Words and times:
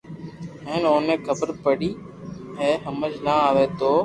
ھين 0.67 0.81
اوني 0.91 1.15
خبر 1.25 1.49
پڙئي 1.63 1.89
ئسآ 2.57 2.81
ھمج 2.85 3.13
نہ 3.25 3.33
آوئ 3.49 3.65
تو 3.79 3.91